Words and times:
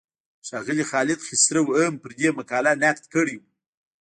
ښاغلي 0.47 0.85
خالد 0.91 1.19
خسرو 1.27 1.63
هم 1.81 1.93
پر 2.01 2.11
دې 2.19 2.29
مقاله 2.39 2.71
نقد 2.83 3.03
کړی 3.13 3.35
و. 3.39 3.43